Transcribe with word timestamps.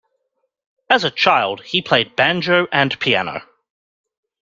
As 0.89 1.03
a 1.03 1.11
child, 1.11 1.61
he 1.61 1.79
played 1.83 2.15
banjo 2.15 2.65
and 2.71 2.99
piano. 2.99 3.43